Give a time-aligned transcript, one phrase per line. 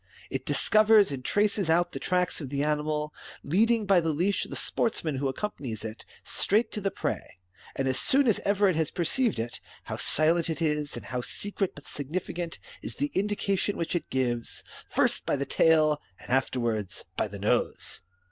[0.31, 3.13] It discovers and traces out the tracks of the animal,
[3.43, 7.37] leading by the leash ^^ the sportsman who accompanies it straight up to the prey;
[7.75, 11.21] and as soon as ever it has perceived it, how silent it is, and how
[11.21, 17.05] secret but significant is the indication which it gives, first by the tail and afterwards
[17.15, 18.01] by the nose